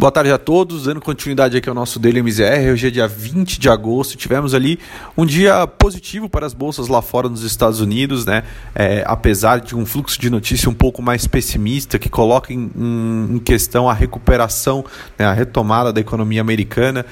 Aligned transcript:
Boa 0.00 0.10
tarde 0.10 0.32
a 0.32 0.38
todos, 0.38 0.84
dando 0.84 0.98
continuidade 0.98 1.58
aqui 1.58 1.68
ao 1.68 1.74
nosso 1.74 1.98
Daily 1.98 2.22
MZR. 2.22 2.72
Hoje 2.72 2.86
é 2.86 2.90
dia 2.90 3.06
20 3.06 3.60
de 3.60 3.68
agosto. 3.68 4.16
Tivemos 4.16 4.54
ali 4.54 4.78
um 5.14 5.26
dia 5.26 5.66
positivo 5.66 6.26
para 6.26 6.46
as 6.46 6.54
bolsas 6.54 6.88
lá 6.88 7.02
fora 7.02 7.28
nos 7.28 7.42
Estados 7.42 7.82
Unidos, 7.82 8.24
né? 8.24 8.44
É, 8.74 9.04
apesar 9.06 9.60
de 9.60 9.76
um 9.76 9.84
fluxo 9.84 10.18
de 10.18 10.30
notícia 10.30 10.70
um 10.70 10.72
pouco 10.72 11.02
mais 11.02 11.26
pessimista 11.26 11.98
que 11.98 12.08
coloca 12.08 12.50
em, 12.50 12.70
em 13.30 13.38
questão 13.40 13.90
a 13.90 13.92
recuperação, 13.92 14.82
né? 15.18 15.26
a 15.26 15.34
retomada 15.34 15.92
da 15.92 16.00
economia 16.00 16.40
americana. 16.40 17.04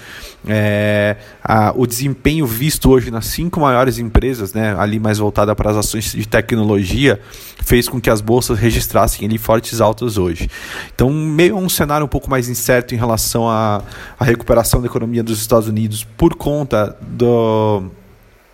É, 0.46 1.16
a, 1.44 1.74
o 1.76 1.86
desempenho 1.86 2.46
visto 2.46 2.88
hoje 2.88 3.10
nas 3.10 3.26
cinco 3.26 3.60
maiores 3.60 3.98
empresas, 3.98 4.54
né? 4.54 4.74
ali 4.78 4.98
mais 4.98 5.18
voltada 5.18 5.54
para 5.54 5.72
as 5.72 5.76
ações 5.76 6.12
de 6.12 6.26
tecnologia, 6.26 7.20
fez 7.62 7.86
com 7.86 8.00
que 8.00 8.08
as 8.08 8.22
bolsas 8.22 8.58
registrassem 8.58 9.28
ali 9.28 9.36
fortes 9.36 9.78
altas 9.78 10.16
hoje. 10.16 10.48
Então, 10.94 11.10
meio 11.10 11.54
um 11.54 11.68
cenário 11.68 12.06
um 12.06 12.08
pouco 12.08 12.30
mais 12.30 12.48
incerto 12.48 12.77
certo 12.78 12.94
em 12.94 12.98
relação 12.98 13.48
à, 13.48 13.82
à 14.18 14.24
recuperação 14.24 14.80
da 14.80 14.86
economia 14.86 15.22
dos 15.22 15.40
Estados 15.40 15.68
Unidos 15.68 16.04
por 16.16 16.34
conta 16.34 16.96
do, 17.00 17.84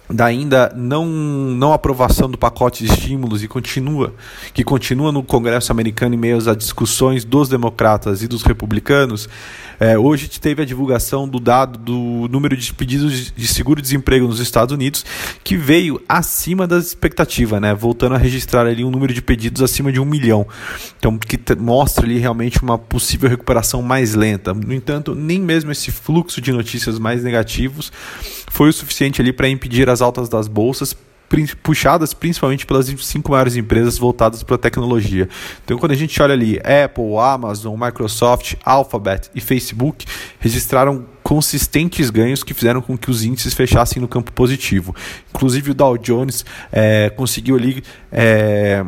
da 0.08 0.26
ainda 0.26 0.72
não, 0.76 1.06
não 1.06 1.72
aprovação 1.72 2.30
do 2.30 2.36
pacote 2.36 2.84
de 2.84 2.92
estímulos 2.92 3.42
e 3.42 3.48
continua 3.48 4.14
que 4.52 4.62
continua 4.62 5.10
no 5.10 5.22
Congresso 5.22 5.72
americano 5.72 6.14
em 6.14 6.18
meio 6.18 6.36
às 6.36 6.56
discussões 6.56 7.24
dos 7.24 7.48
democratas 7.48 8.22
e 8.22 8.28
dos 8.28 8.42
republicanos 8.42 9.28
é, 9.80 9.98
hoje 9.98 10.28
teve 10.28 10.62
a 10.62 10.64
divulgação 10.64 11.28
do 11.28 11.40
dado 11.40 11.78
do 11.78 12.28
número 12.28 12.56
de 12.56 12.72
pedidos 12.72 13.32
de 13.32 13.46
seguro-desemprego 13.46 14.26
nos 14.26 14.40
Estados 14.40 14.72
Unidos, 14.72 15.04
que 15.42 15.56
veio 15.56 16.00
acima 16.08 16.66
das 16.66 16.86
expectativas, 16.86 17.60
né? 17.60 17.74
voltando 17.74 18.14
a 18.14 18.18
registrar 18.18 18.66
ali 18.66 18.84
um 18.84 18.90
número 18.90 19.12
de 19.12 19.22
pedidos 19.22 19.62
acima 19.62 19.90
de 19.90 20.00
um 20.00 20.04
milhão. 20.04 20.46
Então, 20.98 21.18
que 21.18 21.38
mostra 21.56 22.04
ali 22.04 22.18
realmente 22.18 22.62
uma 22.62 22.78
possível 22.78 23.28
recuperação 23.28 23.82
mais 23.82 24.14
lenta. 24.14 24.54
No 24.54 24.72
entanto, 24.72 25.14
nem 25.14 25.40
mesmo 25.40 25.70
esse 25.72 25.90
fluxo 25.90 26.40
de 26.40 26.52
notícias 26.52 26.98
mais 26.98 27.22
negativos 27.22 27.92
foi 28.54 28.68
o 28.68 28.72
suficiente 28.72 29.20
ali 29.20 29.32
para 29.32 29.48
impedir 29.48 29.90
as 29.90 30.00
altas 30.00 30.28
das 30.28 30.46
bolsas, 30.46 30.96
puxadas 31.60 32.14
principalmente 32.14 32.64
pelas 32.64 32.86
cinco 32.86 33.32
maiores 33.32 33.56
empresas 33.56 33.98
voltadas 33.98 34.44
para 34.44 34.54
a 34.54 34.58
tecnologia. 34.58 35.28
Então, 35.64 35.76
quando 35.76 35.90
a 35.90 35.96
gente 35.96 36.22
olha 36.22 36.34
ali, 36.34 36.60
Apple, 36.60 37.16
Amazon, 37.18 37.76
Microsoft, 37.76 38.54
Alphabet 38.64 39.28
e 39.34 39.40
Facebook 39.40 40.06
registraram 40.38 41.04
consistentes 41.20 42.10
ganhos 42.10 42.44
que 42.44 42.54
fizeram 42.54 42.80
com 42.80 42.96
que 42.96 43.10
os 43.10 43.24
índices 43.24 43.54
fechassem 43.54 44.00
no 44.00 44.06
campo 44.06 44.30
positivo. 44.30 44.94
Inclusive 45.34 45.72
o 45.72 45.74
Dow 45.74 45.98
Jones 45.98 46.44
é, 46.70 47.10
conseguiu 47.10 47.56
ali 47.56 47.82
é, 48.12 48.84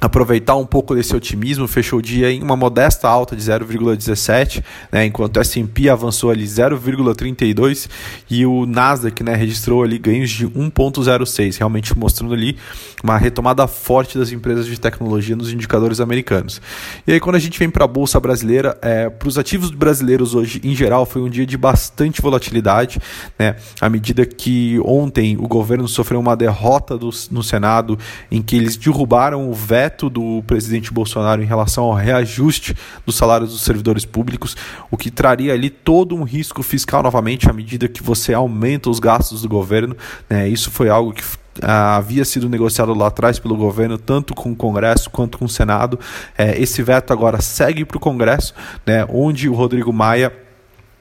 aproveitar 0.00 0.56
um 0.56 0.66
pouco 0.66 0.94
desse 0.94 1.14
otimismo, 1.14 1.66
fechou 1.66 1.98
o 1.98 2.02
dia 2.02 2.30
em 2.30 2.42
uma 2.42 2.56
modesta 2.56 3.08
alta 3.08 3.34
de 3.34 3.42
0,17, 3.42 4.62
né, 4.92 5.06
enquanto 5.06 5.36
o 5.36 5.40
S&P 5.40 5.88
avançou 5.88 6.30
ali 6.30 6.44
0,32 6.44 7.88
e 8.30 8.46
o 8.46 8.64
Nasdaq 8.64 9.22
né, 9.22 9.34
registrou 9.34 9.82
ali 9.82 9.98
ganhos 9.98 10.30
de 10.30 10.46
1,06, 10.46 11.58
realmente 11.58 11.98
mostrando 11.98 12.32
ali 12.32 12.56
uma 13.02 13.16
retomada 13.18 13.66
forte 13.66 14.18
das 14.18 14.30
empresas 14.30 14.66
de 14.66 14.78
tecnologia 14.78 15.34
nos 15.34 15.52
indicadores 15.52 16.00
americanos. 16.00 16.60
E 17.06 17.12
aí 17.12 17.20
quando 17.20 17.36
a 17.36 17.40
gente 17.40 17.58
vem 17.58 17.70
para 17.70 17.84
a 17.84 17.88
bolsa 17.88 18.20
brasileira, 18.20 18.78
é, 18.80 19.10
para 19.10 19.28
os 19.28 19.36
ativos 19.36 19.70
brasileiros 19.70 20.34
hoje 20.34 20.60
em 20.62 20.74
geral 20.74 21.06
foi 21.06 21.22
um 21.22 21.28
dia 21.28 21.46
de 21.46 21.56
bastante 21.56 22.22
volatilidade, 22.22 23.00
né, 23.38 23.56
à 23.80 23.88
medida 23.88 24.24
que 24.24 24.78
ontem 24.84 25.36
o 25.36 25.48
governo 25.48 25.88
sofreu 25.88 26.20
uma 26.20 26.36
derrota 26.36 26.96
do, 26.96 27.10
no 27.30 27.42
Senado 27.42 27.98
em 28.30 28.40
que 28.40 28.56
eles 28.56 28.76
derrubaram 28.76 29.50
o 29.50 29.54
veto 29.54 29.87
veto 29.88 30.10
do 30.10 30.42
presidente 30.46 30.92
Bolsonaro 30.92 31.42
em 31.42 31.46
relação 31.46 31.84
ao 31.84 31.94
reajuste 31.94 32.76
dos 33.06 33.16
salários 33.16 33.50
dos 33.50 33.62
servidores 33.62 34.04
públicos, 34.04 34.54
o 34.90 34.96
que 34.96 35.10
traria 35.10 35.54
ali 35.54 35.70
todo 35.70 36.14
um 36.14 36.24
risco 36.24 36.62
fiscal 36.62 37.02
novamente 37.02 37.48
à 37.48 37.52
medida 37.52 37.88
que 37.88 38.02
você 38.02 38.34
aumenta 38.34 38.90
os 38.90 38.98
gastos 38.98 39.42
do 39.42 39.48
governo. 39.48 39.96
Né? 40.28 40.46
Isso 40.48 40.70
foi 40.70 40.90
algo 40.90 41.12
que 41.12 41.22
ah, 41.62 41.96
havia 41.96 42.24
sido 42.24 42.48
negociado 42.48 42.92
lá 42.92 43.06
atrás 43.06 43.38
pelo 43.38 43.56
governo, 43.56 43.96
tanto 43.96 44.34
com 44.34 44.52
o 44.52 44.56
Congresso 44.56 45.08
quanto 45.08 45.38
com 45.38 45.46
o 45.46 45.48
Senado. 45.48 45.98
É, 46.36 46.60
esse 46.60 46.82
veto 46.82 47.10
agora 47.12 47.40
segue 47.40 47.84
para 47.84 47.96
o 47.96 48.00
Congresso, 48.00 48.54
né, 48.86 49.06
onde 49.08 49.48
o 49.48 49.54
Rodrigo 49.54 49.92
Maia 49.92 50.30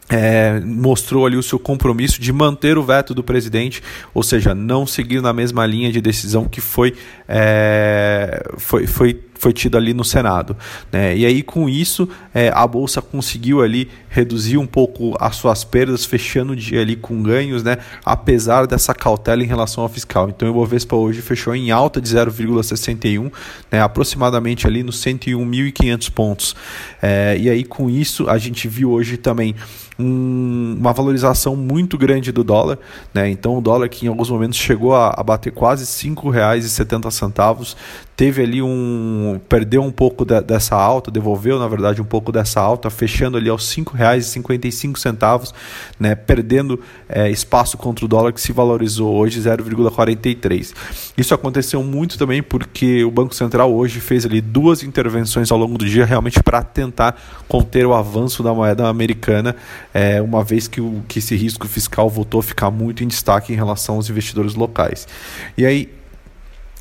é, 0.09 0.59
mostrou 0.61 1.25
ali 1.25 1.35
o 1.35 1.43
seu 1.43 1.59
compromisso 1.59 2.21
de 2.21 2.31
manter 2.31 2.77
o 2.77 2.83
veto 2.83 3.13
do 3.13 3.23
presidente, 3.23 3.83
ou 4.13 4.23
seja, 4.23 4.55
não 4.55 4.85
seguir 4.85 5.21
na 5.21 5.33
mesma 5.33 5.65
linha 5.65 5.91
de 5.91 5.99
decisão 5.99 6.45
que 6.45 6.61
foi, 6.61 6.95
é, 7.27 8.43
foi, 8.57 8.87
foi 8.87 9.13
foi 9.37 9.53
tido 9.53 9.77
ali 9.77 9.93
no 9.93 10.03
Senado. 10.03 10.55
Né? 10.91 11.17
E 11.17 11.25
aí, 11.25 11.43
com 11.43 11.69
isso, 11.69 12.07
é, 12.33 12.49
a 12.53 12.65
Bolsa 12.67 13.01
conseguiu 13.01 13.61
ali 13.61 13.89
reduzir 14.09 14.57
um 14.57 14.65
pouco 14.65 15.15
as 15.19 15.35
suas 15.35 15.63
perdas, 15.63 16.05
fechando 16.05 16.53
o 16.53 16.55
dia 16.55 16.81
ali 16.81 16.95
com 16.95 17.21
ganhos, 17.21 17.63
né? 17.63 17.77
apesar 18.03 18.65
dessa 18.65 18.93
cautela 18.93 19.43
em 19.43 19.47
relação 19.47 19.83
ao 19.83 19.89
fiscal. 19.89 20.29
Então, 20.29 20.47
o 20.47 20.51
Ibovespa 20.51 20.95
hoje 20.95 21.21
fechou 21.21 21.55
em 21.55 21.71
alta 21.71 22.01
de 22.01 22.09
0,61, 22.09 23.31
né? 23.71 23.81
aproximadamente 23.81 24.65
ali 24.65 24.83
nos 24.83 25.03
101.500 25.03 26.11
pontos. 26.11 26.55
É, 27.01 27.37
e 27.39 27.49
aí, 27.49 27.63
com 27.63 27.89
isso, 27.89 28.29
a 28.29 28.37
gente 28.37 28.67
viu 28.67 28.91
hoje 28.91 29.17
também 29.17 29.55
um, 29.99 30.75
uma 30.79 30.93
valorização 30.93 31.55
muito 31.55 31.97
grande 31.97 32.31
do 32.31 32.43
dólar. 32.43 32.77
Né? 33.13 33.29
Então, 33.29 33.57
o 33.57 33.61
dólar 33.61 33.89
que 33.89 34.05
em 34.05 34.09
alguns 34.09 34.29
momentos 34.29 34.57
chegou 34.57 34.95
a, 34.95 35.13
a 35.17 35.23
bater 35.23 35.51
quase 35.51 35.83
R$ 35.83 36.15
5,70, 36.15 37.75
teve 38.17 38.41
ali 38.41 38.63
um. 38.63 39.39
perdeu 39.47 39.83
um 39.83 39.91
pouco 39.91 40.25
da, 40.25 40.41
dessa 40.41 40.75
alta, 40.75 41.11
devolveu 41.11 41.59
na 41.59 41.67
verdade 41.67 42.01
um 42.01 42.05
pouco 42.05 42.31
dessa 42.31 42.59
alta, 42.59 42.89
fechando 42.89 43.37
ali 43.37 43.47
aos 43.47 43.71
R$ 43.75 43.83
5,55, 43.83 45.53
né, 45.99 46.15
perdendo 46.15 46.79
é, 47.07 47.29
espaço 47.29 47.77
contra 47.77 48.03
o 48.03 48.07
dólar 48.07 48.33
que 48.33 48.41
se 48.41 48.51
valorizou 48.51 49.15
hoje 49.15 49.39
0,43. 49.39 50.73
Isso 51.15 51.33
aconteceu 51.35 51.83
muito 51.83 52.17
também 52.17 52.41
porque 52.41 53.03
o 53.03 53.11
Banco 53.11 53.35
Central 53.35 53.71
hoje 53.71 53.99
fez 53.99 54.25
ali 54.25 54.41
duas 54.41 54.81
intervenções 54.81 55.51
ao 55.51 55.57
longo 55.59 55.77
do 55.77 55.85
dia 55.85 56.03
realmente 56.03 56.41
para 56.41 56.63
tentar 56.63 57.21
conter 57.47 57.85
o 57.85 57.93
avanço 57.93 58.41
da 58.41 58.51
moeda 58.51 58.87
americana, 58.87 59.55
é, 59.93 60.19
uma 60.23 60.43
vez 60.43 60.67
que, 60.67 60.81
o, 60.81 61.03
que 61.07 61.19
esse 61.19 61.35
risco 61.35 61.67
fiscal 61.67 62.09
voltou 62.09 62.39
a 62.39 62.43
ficar 62.43 62.71
muito 62.71 63.03
em 63.03 63.07
destaque 63.07 63.53
em 63.53 63.55
relação 63.55 63.95
aos 63.95 64.09
investidores 64.09 64.55
locais. 64.55 65.07
E 65.55 65.63
aí 65.63 65.96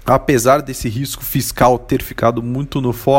apesar 0.06 0.62
desse 0.62 0.89
risco 0.89 1.25
fiscal 1.25 1.78
ter 1.78 2.03
ficado 2.03 2.43
muito 2.43 2.81
no 2.81 2.93
foco, 2.93 3.17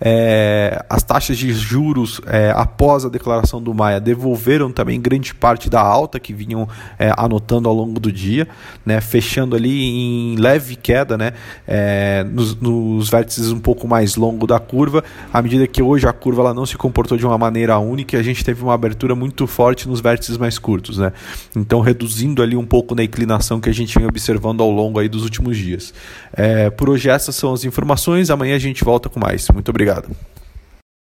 é, 0.00 0.84
as 0.88 1.02
taxas 1.02 1.36
de 1.36 1.52
juros 1.52 2.20
é, 2.26 2.52
após 2.54 3.04
a 3.04 3.08
declaração 3.08 3.62
do 3.62 3.74
Maia 3.74 4.00
devolveram 4.00 4.70
também 4.70 5.00
grande 5.00 5.34
parte 5.34 5.68
da 5.68 5.80
alta 5.80 6.18
que 6.18 6.32
vinham 6.32 6.68
é, 6.98 7.12
anotando 7.16 7.68
ao 7.68 7.74
longo 7.74 8.00
do 8.00 8.10
dia, 8.10 8.48
né, 8.84 9.00
fechando 9.00 9.54
ali 9.54 9.82
em 9.82 10.36
leve 10.36 10.76
queda 10.76 11.18
né, 11.18 11.32
é, 11.66 12.24
nos, 12.24 12.56
nos, 12.56 13.10
vértices 13.10 13.50
um 13.50 13.60
pouco 13.60 13.86
mais 13.86 14.16
longo 14.16 14.46
da 14.46 14.58
curva, 14.58 15.04
à 15.32 15.42
medida 15.42 15.66
que 15.66 15.82
hoje 15.82 16.06
a 16.06 16.12
curva 16.12 16.42
ela 16.42 16.54
não 16.54 16.64
se 16.64 16.76
comportou 16.76 17.18
de 17.18 17.26
uma 17.26 17.36
maneira 17.36 17.78
única, 17.78 18.18
a 18.18 18.22
gente 18.22 18.44
teve 18.44 18.62
uma 18.62 18.74
abertura 18.74 19.14
muito 19.14 19.46
forte 19.46 19.88
nos 19.88 20.00
vértices 20.00 20.38
mais 20.38 20.58
curtos, 20.58 20.98
né, 20.98 21.12
então 21.54 21.80
reduzindo 21.80 22.42
ali 22.42 22.56
um 22.56 22.66
pouco 22.66 22.94
na 22.94 23.04
inclinação 23.04 23.60
que 23.60 23.68
a 23.68 23.74
gente 23.74 23.98
vem 23.98 24.08
observando 24.08 24.62
ao 24.62 24.70
longo 24.70 24.98
aí 24.98 25.08
dos 25.08 25.24
últimos 25.24 25.56
dias. 25.56 25.92
É, 26.32 26.70
por 26.70 26.88
hoje 26.88 27.08
essas 27.08 27.34
são 27.34 27.52
as 27.52 27.64
informações. 27.64 28.30
Amanhã 28.30 28.56
a 28.56 28.58
gente 28.58 28.84
volta 28.84 29.08
com 29.08 29.20
mais. 29.20 29.48
Muito 29.48 29.68
obrigado. 29.68 30.08